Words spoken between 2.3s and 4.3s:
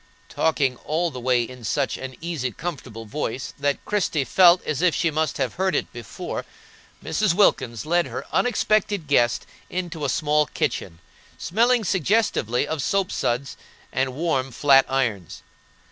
comfortable voice that Christie